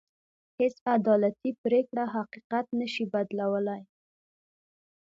[0.59, 3.81] هېڅ عدالتي پرېکړه حقيقت نه شي بدلولی.